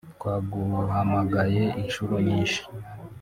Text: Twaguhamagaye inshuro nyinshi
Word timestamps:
Twaguhamagaye 0.15 1.63
inshuro 1.81 2.13
nyinshi 2.27 2.61